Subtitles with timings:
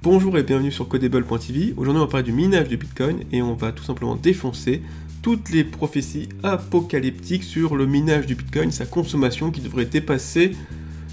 [0.00, 1.74] Bonjour et bienvenue sur Codable.tv.
[1.76, 4.80] Aujourd'hui, on va parler du minage de Bitcoin et on va tout simplement défoncer
[5.22, 10.52] toutes les prophéties apocalyptiques sur le minage du Bitcoin, sa consommation qui devrait dépasser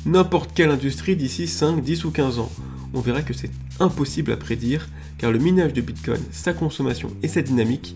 [0.06, 2.52] n'importe quelle industrie d'ici 5, 10 ou 15 ans.
[2.94, 7.28] On verra que c'est impossible à prédire car le minage de Bitcoin, sa consommation et
[7.28, 7.96] sa dynamique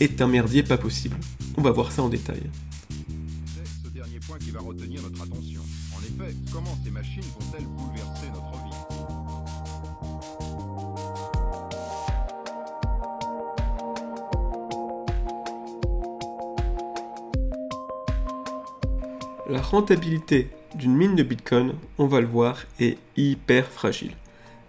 [0.00, 1.16] est un merdier pas possible.
[1.56, 2.42] On va voir ça en détail.
[19.70, 24.12] Rentabilité d'une mine de Bitcoin, on va le voir, est hyper fragile.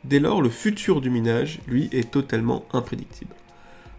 [0.04, 3.36] Dès lors, le futur du minage, lui, est totalement imprédictible.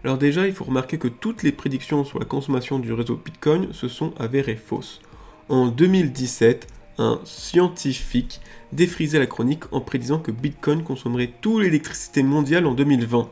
[0.03, 3.71] Alors déjà, il faut remarquer que toutes les prédictions sur la consommation du réseau Bitcoin
[3.73, 4.99] se sont avérées fausses.
[5.47, 6.67] En 2017,
[6.97, 8.41] un scientifique
[8.73, 13.29] défrisait la chronique en prédisant que Bitcoin consommerait toute l'électricité mondiale en 2020.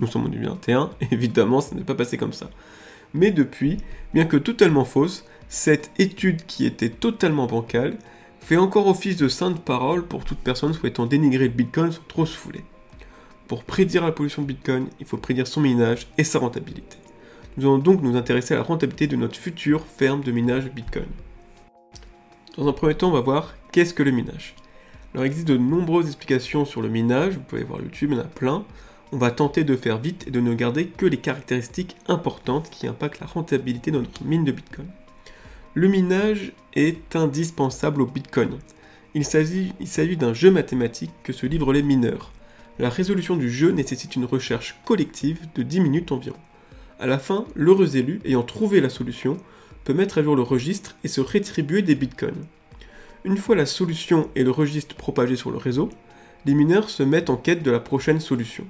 [0.00, 2.48] Nous sommes en 2021, évidemment, ça n'est pas passé comme ça.
[3.14, 3.78] Mais depuis,
[4.14, 7.98] bien que totalement fausse, cette étude qui était totalement bancale
[8.40, 12.24] fait encore office de sainte parole pour toute personne souhaitant dénigrer le Bitcoin sans trop
[12.24, 12.64] se fouler.
[13.48, 16.96] Pour prédire la pollution de Bitcoin, il faut prédire son minage et sa rentabilité.
[17.58, 21.04] Nous allons donc nous intéresser à la rentabilité de notre future ferme de minage Bitcoin.
[22.56, 24.54] Dans un premier temps, on va voir qu'est-ce que le minage.
[25.12, 28.20] Alors il existe de nombreuses explications sur le minage, vous pouvez voir YouTube, il y
[28.20, 28.64] en a plein.
[29.12, 32.86] On va tenter de faire vite et de ne garder que les caractéristiques importantes qui
[32.86, 34.88] impactent la rentabilité de notre mine de Bitcoin.
[35.74, 38.58] Le minage est indispensable au Bitcoin.
[39.14, 42.30] Il s'agit d'un jeu mathématique que se livrent les mineurs.
[42.78, 46.36] La résolution du jeu nécessite une recherche collective de 10 minutes environ.
[47.00, 49.38] À la fin, l'heureux élu, ayant trouvé la solution,
[49.84, 52.44] peut mettre à jour le registre et se rétribuer des bitcoins.
[53.24, 55.88] Une fois la solution et le registre propagés sur le réseau,
[56.44, 58.66] les mineurs se mettent en quête de la prochaine solution.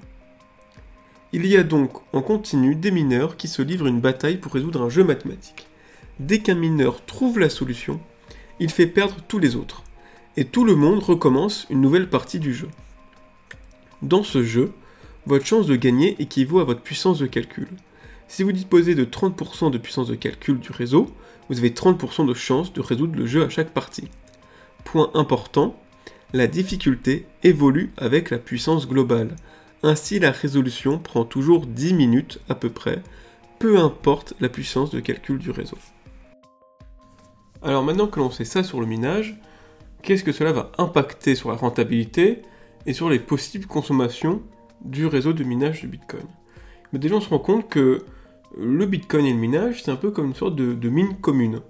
[1.32, 4.82] Il y a donc en continu des mineurs qui se livrent une bataille pour résoudre
[4.82, 5.66] un jeu mathématique.
[6.24, 7.98] Dès qu'un mineur trouve la solution,
[8.60, 9.82] il fait perdre tous les autres,
[10.36, 12.68] et tout le monde recommence une nouvelle partie du jeu.
[14.02, 14.72] Dans ce jeu,
[15.26, 17.66] votre chance de gagner équivaut à votre puissance de calcul.
[18.28, 21.08] Si vous disposez de 30% de puissance de calcul du réseau,
[21.48, 24.08] vous avez 30% de chance de résoudre le jeu à chaque partie.
[24.84, 25.76] Point important,
[26.32, 29.34] la difficulté évolue avec la puissance globale.
[29.82, 33.02] Ainsi, la résolution prend toujours 10 minutes à peu près,
[33.58, 35.78] peu importe la puissance de calcul du réseau.
[37.64, 39.38] Alors maintenant que l'on sait ça sur le minage,
[40.02, 42.42] qu'est-ce que cela va impacter sur la rentabilité
[42.86, 44.42] et sur les possibles consommations
[44.84, 46.26] du réseau de minage de Bitcoin?
[46.92, 48.04] Mais déjà on se rend compte que
[48.58, 51.60] le Bitcoin et le minage, c'est un peu comme une sorte de, mine commune.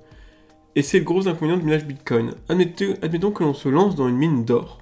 [0.75, 2.35] Et c'est le gros inconvénient du minage Bitcoin.
[2.49, 4.79] Admettons, admettons que l'on se lance dans une mine d'or.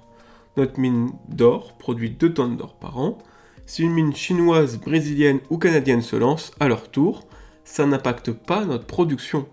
[0.55, 3.17] Notre mine d'or produit 2 tonnes d'or par an.
[3.65, 7.27] Si une mine chinoise, brésilienne ou canadienne se lance à leur tour,
[7.65, 9.45] ça n'impacte pas notre production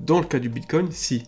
[0.00, 1.24] dans le cas du Bitcoin, si.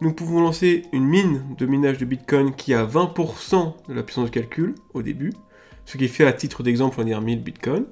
[0.00, 4.26] Nous pouvons lancer une mine de minage de Bitcoin qui a 20% de la puissance
[4.26, 5.32] de calcul au début,
[5.84, 7.84] ce qui fait à titre d'exemple, on va dire 1000 Bitcoin.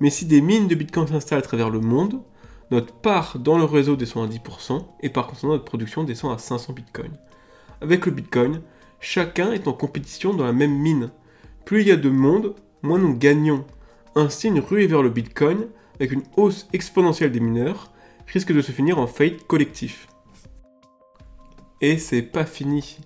[0.00, 2.20] Mais si des mines de Bitcoin s'installent à travers le monde,
[2.70, 6.38] notre part dans le réseau descend à 10% et par conséquent notre production descend à
[6.38, 7.12] 500 Bitcoin.
[7.80, 8.60] Avec le Bitcoin,
[9.00, 11.10] chacun est en compétition dans la même mine.
[11.64, 13.64] Plus il y a de monde, moins nous gagnons.
[14.16, 17.92] Ainsi, une ruée vers le Bitcoin, avec une hausse exponentielle des mineurs,
[18.26, 20.08] risque de se finir en faillite collectif.
[21.80, 22.98] Et c'est pas fini.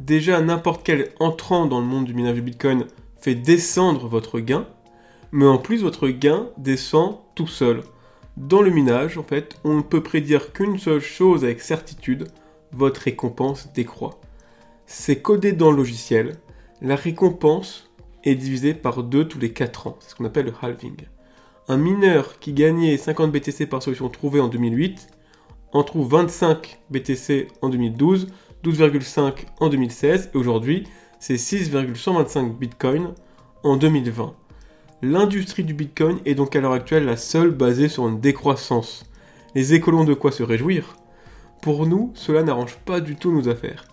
[0.00, 2.86] Déjà, n'importe quel entrant dans le monde du minage de Bitcoin
[3.20, 4.66] fait descendre votre gain,
[5.32, 7.82] mais en plus, votre gain descend tout seul.
[8.36, 12.28] Dans le minage, en fait, on ne peut prédire qu'une seule chose avec certitude,
[12.72, 14.20] votre récompense décroît.
[14.86, 16.36] C'est codé dans le logiciel,
[16.80, 17.90] la récompense
[18.24, 20.96] est divisée par 2 tous les 4 ans, c'est ce qu'on appelle le halving
[21.68, 25.08] un mineur qui gagnait 50 BTC par solution trouvée en 2008
[25.72, 28.28] en trouve 25 BTC en 2012,
[28.64, 30.84] 12,5 en 2016 et aujourd'hui
[31.20, 33.12] c'est 6,125 Bitcoin
[33.64, 34.34] en 2020.
[35.02, 39.04] L'industrie du Bitcoin est donc à l'heure actuelle la seule basée sur une décroissance.
[39.54, 40.96] Les écolons de quoi se réjouir?
[41.60, 43.84] Pour nous, cela n'arrange pas du tout nos affaires.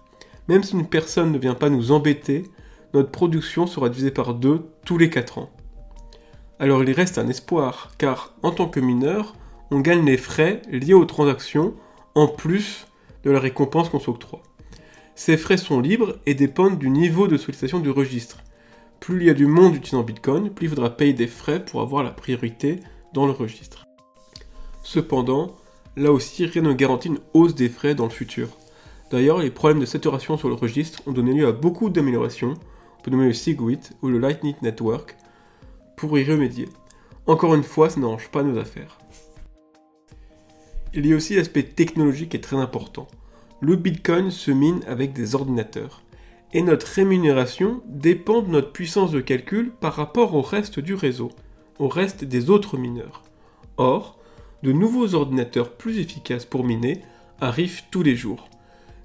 [0.47, 2.43] Même si une personne ne vient pas nous embêter,
[2.93, 5.49] notre production sera divisée par deux tous les 4 ans
[6.59, 9.35] alors il reste un espoir, car en tant que mineur,
[9.71, 11.73] on gagne les frais liés aux transactions
[12.13, 12.87] en plus
[13.23, 14.41] de la récompense qu'on s'octroie.
[15.15, 18.43] Ces frais sont libres et dépendent du niveau de sollicitation du registre.
[18.99, 21.81] Plus il y a du monde utilisant Bitcoin, plus il faudra payer des frais pour
[21.81, 22.79] avoir la priorité
[23.13, 23.85] dans le registre.
[24.83, 25.55] Cependant,
[25.95, 28.49] là aussi, rien ne garantit une hausse des frais dans le futur.
[29.11, 32.55] D'ailleurs, les problèmes de saturation sur le registre ont donné lieu à beaucoup d'améliorations
[33.05, 35.15] peut nommer le SIGWIT ou le Lightning Network,
[36.17, 36.69] y remédier.
[37.27, 38.99] Encore une fois, ça n'arrange pas nos affaires.
[40.93, 43.07] Il y a aussi l'aspect technologique qui est très important.
[43.59, 46.03] Le Bitcoin se mine avec des ordinateurs.
[46.53, 51.31] Et notre rémunération dépend de notre puissance de calcul par rapport au reste du réseau,
[51.79, 53.23] au reste des autres mineurs.
[53.77, 54.19] Or,
[54.63, 57.01] de nouveaux ordinateurs plus efficaces pour miner
[57.41, 58.47] arrivent tous les jours.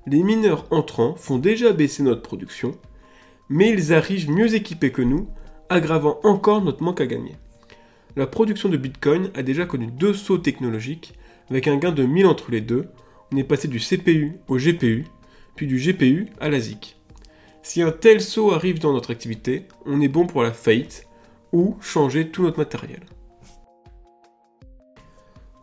[0.06, 2.72] Les mineurs entrants font déjà baisser notre production,
[3.48, 5.28] mais ils arrivent mieux équipés que nous,
[5.70, 7.36] aggravant encore notre manque à gagner.
[8.16, 11.14] La production de Bitcoin a déjà connu deux sauts technologiques,
[11.48, 12.90] avec un gain de 1000 entre les deux.
[13.32, 15.06] On est passé du CPU au GPU,
[15.54, 16.96] puis du GPU à la ZIC.
[17.62, 21.06] Si un tel saut arrive dans notre activité, on est bon pour la faillite
[21.52, 23.00] ou changer tout notre matériel.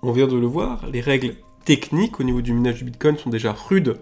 [0.01, 3.29] On vient de le voir, les règles techniques au niveau du minage du Bitcoin sont
[3.29, 3.97] déjà rudes,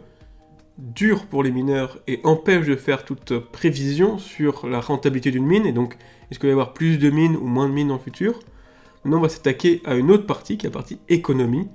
[0.77, 5.65] dures pour les mineurs et empêchent de faire toute prévision sur la rentabilité d'une mine,
[5.65, 5.97] et donc
[6.29, 8.39] est-ce qu'il va y avoir plus de mines ou moins de mines le futur?
[9.03, 11.69] Maintenant on va s'attaquer à une autre partie, qui est la partie économie,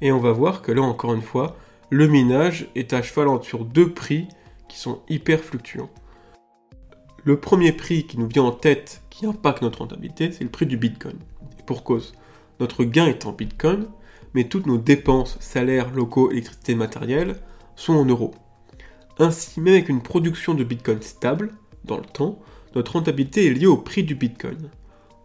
[0.00, 1.56] et on va voir que là encore une fois,
[1.90, 4.28] le minage est à cheval sur deux prix
[4.68, 5.90] qui sont hyper fluctuants.
[7.24, 10.66] Le premier prix qui nous vient en tête, qui impacte notre rentabilité, c'est le prix
[10.66, 11.16] du Bitcoin.
[11.58, 12.14] Et pour cause.
[12.60, 13.86] Notre gain est en Bitcoin,
[14.34, 17.36] mais toutes nos dépenses, salaires, locaux, électricité matérielle,
[17.78, 18.34] sont en euros.
[19.18, 21.54] Ainsi, même avec une production de Bitcoin stable,
[21.84, 22.40] dans le temps,
[22.74, 24.70] notre rentabilité est liée au prix du Bitcoin.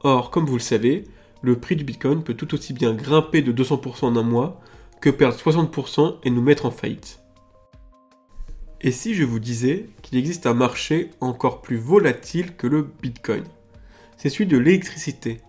[0.03, 1.05] Or, comme vous le savez,
[1.41, 4.61] le prix du Bitcoin peut tout aussi bien grimper de 200% en un mois
[5.01, 7.19] que perdre 60% et nous mettre en faillite.
[8.81, 13.43] Et si je vous disais qu'il existe un marché encore plus volatile que le Bitcoin?
[14.15, 15.41] C'est celui de l'électricité.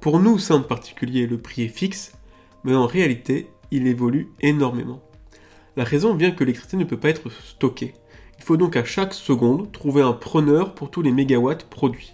[0.00, 2.12] Pour nous, ça en particulier, le prix est fixe,
[2.64, 5.02] mais en réalité, il évolue énormément.
[5.76, 7.94] La raison vient que l'électricité ne peut pas être stockée.
[8.38, 12.12] Il faut donc à chaque seconde trouver un preneur pour tous les mégawatts produits.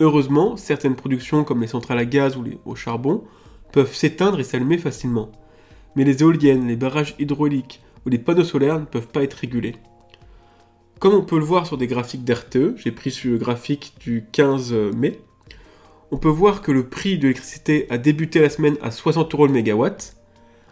[0.00, 3.24] Heureusement, certaines productions comme les centrales à gaz ou au charbon
[3.72, 5.32] peuvent s'éteindre et s'allumer facilement.
[5.96, 9.76] Mais les éoliennes, les barrages hydrauliques ou les panneaux solaires ne peuvent pas être régulés.
[11.00, 14.26] Comme on peut le voir sur des graphiques d'RTE, j'ai pris sur le graphique du
[14.32, 15.20] 15 mai,
[16.10, 19.46] on peut voir que le prix de l'électricité a débuté la semaine à 60 euros
[19.46, 20.16] le mégawatt,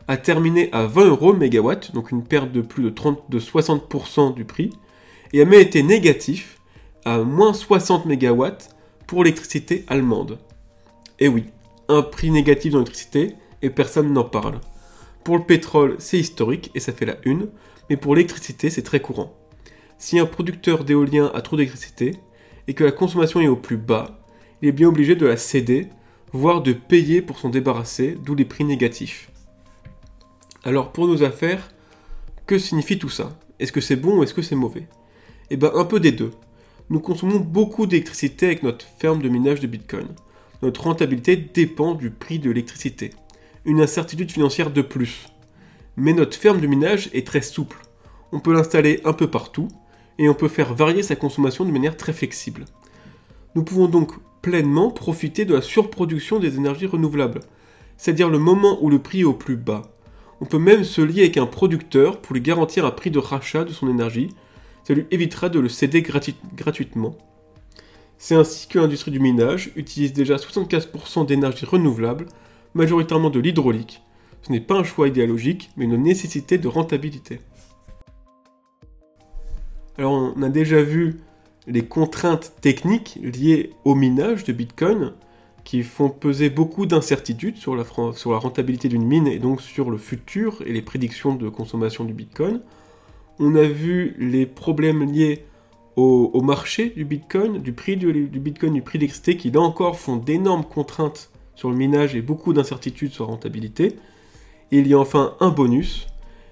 [0.09, 4.35] a terminé à 20 euros mégawatt, donc une perte de plus de, 30, de 60%
[4.35, 4.71] du prix,
[5.33, 6.61] et a même été négatif
[7.05, 8.75] à moins 60 mégawatts
[9.07, 10.39] pour l'électricité allemande.
[11.19, 11.45] Et oui,
[11.89, 14.61] un prix négatif dans l'électricité et personne n'en parle.
[15.25, 17.49] Pour le pétrole, c'est historique et ça fait la une,
[17.91, 19.35] mais pour l'électricité, c'est très courant.
[19.99, 22.13] Si un producteur d'éolien a trop d'électricité
[22.69, 24.19] et que la consommation est au plus bas,
[24.63, 25.89] il est bien obligé de la céder,
[26.33, 29.31] voire de payer pour s'en débarrasser, d'où les prix négatifs.
[30.67, 31.71] Alors pour nos affaires,
[32.45, 33.39] que signifie tout ça?
[33.61, 34.89] Est-ce que c'est bon ou est-ce que c'est mauvais?
[35.51, 36.33] Eh bien un peu des deux.
[36.91, 40.09] Nous consommons beaucoup d'électricité avec notre ferme de minage de Bitcoin.
[40.63, 43.13] Notre rentabilité dépend du prix de l'électricité.
[43.65, 45.29] Une incertitude financière de plus.
[45.97, 47.79] Mais notre ferme de minage est très souple.
[48.33, 49.69] On peut l'installer un peu partout
[50.19, 52.65] et on peut faire varier sa consommation de manière très flexible.
[53.55, 57.43] Nous pouvons donc pleinement profiter de la surproduction des énergies renouvelables,
[57.97, 59.93] c'est-à-dire le moment où le prix est au plus bas.
[60.41, 63.65] On peut même se lier avec un producteur pour lui garantir un prix de rachat
[63.65, 64.29] de son énergie,
[64.85, 67.17] ça lui évitera de le céder gratuitement.
[68.19, 72.27] C'est ainsi que l'industrie du minage utilise déjà 75% d'énergie renouvelable,
[72.75, 74.03] majoritairement de l'hydraulique.
[74.43, 77.41] Ce n'est pas un choix idéologique, mais une nécessité de rentabilité.
[79.99, 81.21] Alors on a déjà vu
[81.67, 85.15] les contraintes techniques liées au minage de Bitcoin
[85.67, 87.85] qui font peser beaucoup d'incertitudes sur la,
[88.39, 92.61] rentabilité d'une mine et donc sur le futur et les prédictions de consommation du Bitcoin.
[93.41, 95.45] On a vu les problèmes liés
[95.97, 99.99] au, marché du Bitcoin, du prix du, du Bitcoin, du prix d'électricité qui là encore
[99.99, 103.97] font d'énormes contraintes sur le minage et beaucoup d'incertitudes sur la rentabilité.
[104.71, 106.07] Et il y a enfin un bonus,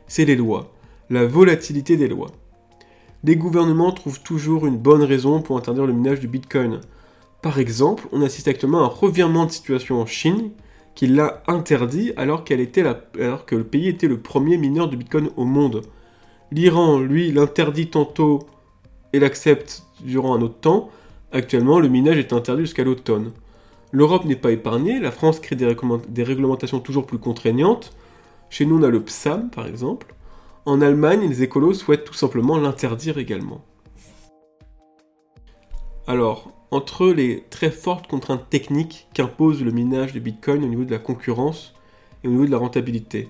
[0.09, 0.73] c'est les lois,
[1.09, 2.33] la volatilité des lois
[3.25, 6.81] les gouvernements trouvent toujours une bonne raison pour interdire le minage du Bitcoin.
[7.45, 10.53] Par exemple, on assiste actuellement à un revirement de situation en Chine
[10.95, 12.83] qui l'a interdit alors, qu'elle était
[13.21, 15.83] alors que le pays était le premier mineur de Bitcoin au monde.
[16.53, 18.47] L'Iran, lui, l'interdit tantôt
[19.13, 20.89] et l'accepte durant un autre temps.
[21.33, 23.33] Actuellement, le minage est interdit jusqu'à l'automne.
[23.93, 25.77] L'Europe n'est pas épargnée, la France crée des,
[26.09, 27.95] des, réglementations toujours plus contraignantes.
[28.49, 30.15] Chez nous, on a le PSAM, par exemple.
[30.65, 33.61] En Allemagne, les écolos souhaitent tout simplement l'interdire également.
[36.07, 40.91] Alors, entre les très fortes contraintes techniques qu'impose le minage de Bitcoin au niveau de
[40.91, 41.73] la concurrence
[42.25, 43.29] et au niveau de la rentabilité,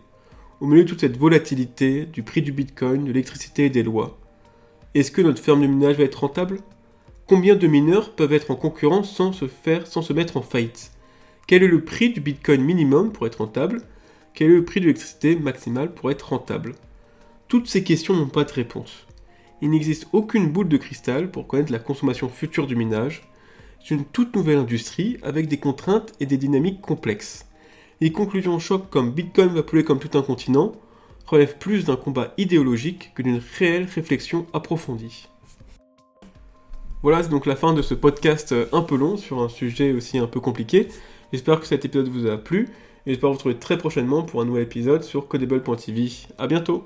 [0.60, 4.16] au milieu de toute cette volatilité du prix du Bitcoin, de l'électricité et des lois,
[4.94, 6.60] est-ce que notre ferme de minage va être rentable?
[7.26, 10.92] Combien de mineurs peuvent être en concurrence sans se faire, sans se mettre en faillite?
[11.46, 13.82] Quel est le prix du Bitcoin minimum pour être rentable?
[14.32, 16.74] Quel est le prix de l'électricité maximale pour être rentable?
[17.48, 19.06] Toutes ces questions n'ont pas de réponse.
[19.60, 23.22] Il n'existe aucune boule de cristal pour connaître la consommation future du minage.
[23.84, 27.44] C'est une toute nouvelle industrie avec des contraintes et des dynamiques complexes.
[28.00, 30.72] Les conclusions chocs comme Bitcoin va polluer comme tout un continent
[31.26, 35.28] relèvent plus d'un combat idéologique que d'une réelle réflexion approfondie.
[37.02, 39.92] Voilà, c'est donc la fin de ce podcast euh, un peu long sur un sujet
[39.92, 40.88] aussi un peu compliqué.
[41.30, 42.70] J'espère que cet épisode vous a plu
[43.04, 46.10] et j'espère vous retrouver très prochainement pour un nouvel épisode sur codable.tv.
[46.38, 46.84] A bientôt